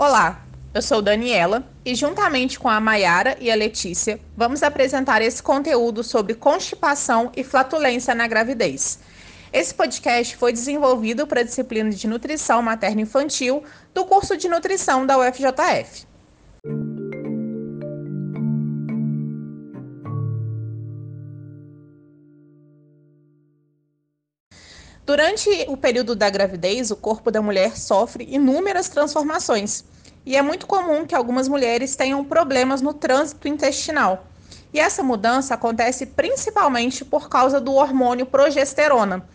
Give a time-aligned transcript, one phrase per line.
[0.00, 5.42] Olá, eu sou Daniela e juntamente com a Maiara e a Letícia, vamos apresentar esse
[5.42, 9.00] conteúdo sobre constipação e flatulência na gravidez.
[9.52, 15.18] Esse podcast foi desenvolvido para a disciplina de nutrição materno-infantil do curso de nutrição da
[15.18, 16.06] UFJF.
[25.08, 29.82] Durante o período da gravidez, o corpo da mulher sofre inúmeras transformações
[30.26, 34.26] e é muito comum que algumas mulheres tenham problemas no trânsito intestinal.
[34.70, 39.26] E essa mudança acontece principalmente por causa do hormônio progesterona,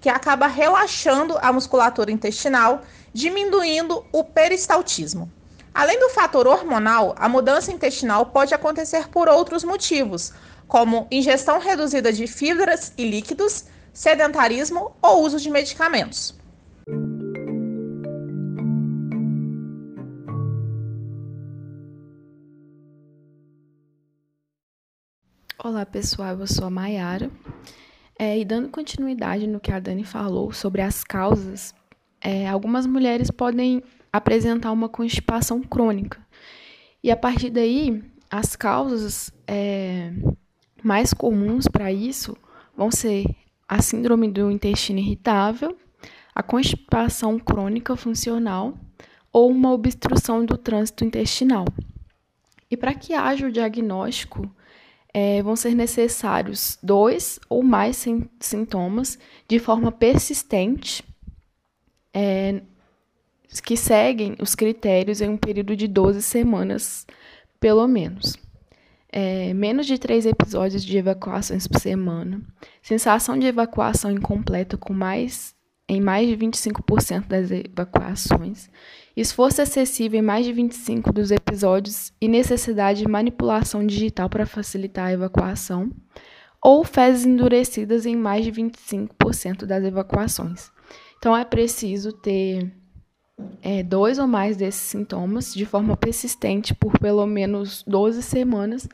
[0.00, 2.82] que acaba relaxando a musculatura intestinal,
[3.14, 5.30] diminuindo o peristaltismo.
[5.72, 10.32] Além do fator hormonal, a mudança intestinal pode acontecer por outros motivos,
[10.66, 16.38] como ingestão reduzida de fibras e líquidos, sedentarismo ou uso de medicamentos.
[25.62, 27.30] Olá pessoal, eu sou a Mayara.
[28.18, 31.74] É, e dando continuidade no que a Dani falou sobre as causas,
[32.20, 36.18] é, algumas mulheres podem apresentar uma constipação crônica.
[37.02, 40.12] E a partir daí, as causas é,
[40.82, 42.36] mais comuns para isso
[42.76, 43.24] vão ser
[43.70, 45.78] a síndrome do intestino irritável,
[46.34, 48.76] a constipação crônica funcional
[49.32, 51.64] ou uma obstrução do trânsito intestinal.
[52.68, 54.52] E para que haja o diagnóstico,
[55.14, 58.04] é, vão ser necessários dois ou mais
[58.40, 61.04] sintomas de forma persistente
[62.12, 62.62] é,
[63.64, 67.06] que seguem os critérios em um período de 12 semanas,
[67.60, 68.36] pelo menos
[69.12, 72.40] é, menos de três episódios de evacuações por semana,
[72.82, 75.54] sensação de evacuação incompleta com mais
[75.88, 78.70] em mais de 25% das evacuações,
[79.16, 85.08] esforço excessivo em mais de 25% dos episódios e necessidade de manipulação digital para facilitar
[85.08, 85.90] a evacuação,
[86.62, 90.70] ou fezes endurecidas em mais de 25% das evacuações.
[91.18, 92.72] Então é preciso ter
[93.62, 98.88] é, dois ou mais desses sintomas de forma persistente por pelo menos 12 semanas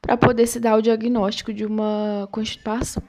[0.00, 3.02] para poder se dar o diagnóstico de uma constipação.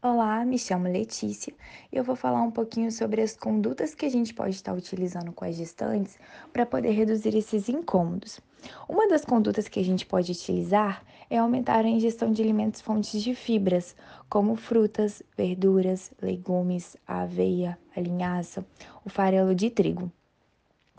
[0.00, 1.52] Olá, me chamo Letícia
[1.92, 5.32] e eu vou falar um pouquinho sobre as condutas que a gente pode estar utilizando
[5.32, 6.16] com as gestantes
[6.52, 8.40] para poder reduzir esses incômodos.
[8.88, 13.22] Uma das condutas que a gente pode utilizar é aumentar a ingestão de alimentos fontes
[13.22, 13.94] de fibras,
[14.28, 18.64] como frutas, verduras, legumes, a aveia, a linhaça,
[19.04, 20.10] o farelo de trigo.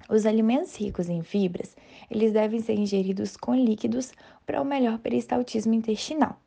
[0.09, 1.75] Os alimentos ricos em fibras,
[2.09, 4.12] eles devem ser ingeridos com líquidos
[4.45, 6.40] para o melhor peristaltismo intestinal.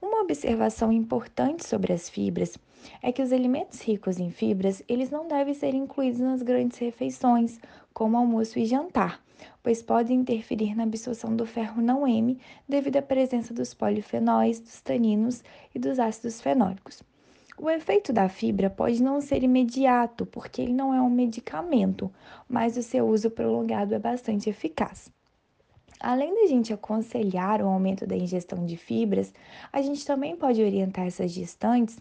[0.00, 2.56] Uma observação importante sobre as fibras
[3.02, 7.58] é que os alimentos ricos em fibras, eles não devem ser incluídos nas grandes refeições,
[8.00, 9.22] como almoço e jantar,
[9.62, 14.80] pois podem interferir na absorção do ferro não M devido à presença dos polifenóis, dos
[14.80, 15.44] taninos
[15.74, 17.02] e dos ácidos fenólicos.
[17.58, 22.10] O efeito da fibra pode não ser imediato, porque ele não é um medicamento,
[22.48, 25.12] mas o seu uso prolongado é bastante eficaz.
[26.00, 29.30] Além da gente aconselhar o aumento da ingestão de fibras,
[29.70, 31.98] a gente também pode orientar essas gestantes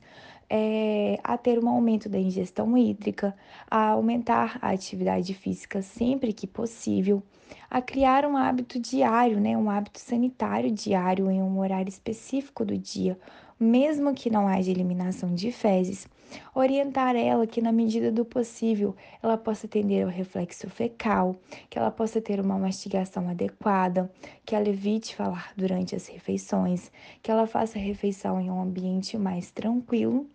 [0.49, 3.35] é, a ter um aumento da ingestão hídrica,
[3.69, 7.21] a aumentar a atividade física sempre que possível,
[7.69, 12.77] a criar um hábito diário, né, um hábito sanitário diário em um horário específico do
[12.77, 13.17] dia,
[13.59, 16.07] mesmo que não haja eliminação de fezes,
[16.55, 21.35] orientar ela que, na medida do possível, ela possa atender ao reflexo fecal,
[21.69, 24.09] que ela possa ter uma mastigação adequada,
[24.45, 29.17] que ela evite falar durante as refeições, que ela faça a refeição em um ambiente
[29.17, 30.27] mais tranquilo.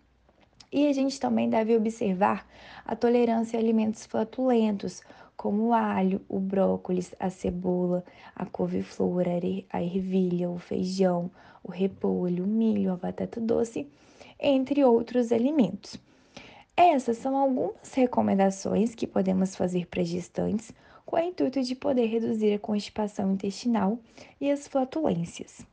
[0.75, 2.45] E a gente também deve observar
[2.83, 5.01] a tolerância a alimentos flatulentos,
[5.37, 8.03] como o alho, o brócolis, a cebola,
[8.35, 9.23] a couve-flor,
[9.69, 11.31] a ervilha, o feijão,
[11.63, 13.87] o repolho, o milho, a batata doce,
[14.37, 15.97] entre outros alimentos.
[16.75, 20.73] Essas são algumas recomendações que podemos fazer para gestantes
[21.05, 23.97] com o intuito de poder reduzir a constipação intestinal
[24.41, 25.65] e as flatulências.